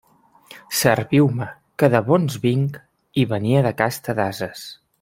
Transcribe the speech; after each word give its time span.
Serviu-me, 0.77 1.49
que 1.83 1.89
de 1.95 2.01
bons 2.07 2.39
vinc; 2.47 2.79
i 3.25 3.27
venia 3.35 3.63
de 3.67 3.75
casta 3.83 4.17
d'ases. 4.23 4.65